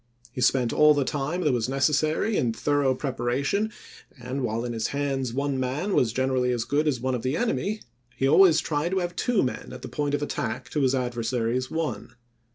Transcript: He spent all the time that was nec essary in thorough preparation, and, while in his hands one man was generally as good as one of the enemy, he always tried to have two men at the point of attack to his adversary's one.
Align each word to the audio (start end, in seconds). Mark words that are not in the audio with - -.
He 0.31 0.41
spent 0.41 0.73
all 0.73 0.95
the 0.95 1.05
time 1.05 1.41
that 1.41 1.51
was 1.53 1.69
nec 1.69 1.81
essary 1.83 2.33
in 2.33 2.53
thorough 2.53 2.95
preparation, 2.95 3.71
and, 4.19 4.41
while 4.41 4.65
in 4.65 4.73
his 4.73 4.87
hands 4.87 5.31
one 5.31 5.59
man 5.59 5.93
was 5.93 6.11
generally 6.11 6.51
as 6.51 6.63
good 6.63 6.87
as 6.87 6.99
one 6.99 7.13
of 7.13 7.21
the 7.21 7.37
enemy, 7.37 7.81
he 8.15 8.27
always 8.27 8.59
tried 8.61 8.93
to 8.93 8.97
have 8.97 9.15
two 9.15 9.43
men 9.43 9.69
at 9.71 9.83
the 9.83 9.87
point 9.87 10.15
of 10.15 10.23
attack 10.23 10.69
to 10.71 10.81
his 10.81 10.95
adversary's 10.95 11.69
one. 11.69 12.15